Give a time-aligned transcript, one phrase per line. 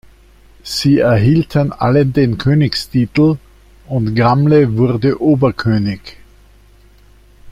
[0.63, 3.37] Sie erhielten alle den Königstitel,
[3.85, 6.17] und Gamle wurde Oberkönig.